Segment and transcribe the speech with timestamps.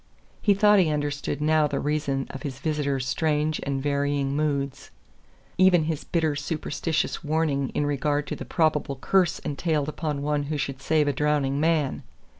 [0.41, 4.89] He thought he understood now the reason of his visitor's strange and varying moods
[5.59, 10.57] even his bitter superstitious warning in regard to the probable curse entailed upon one who
[10.57, 12.01] should save a drowning man.